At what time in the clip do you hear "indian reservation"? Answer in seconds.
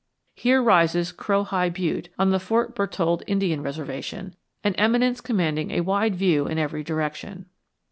3.27-4.35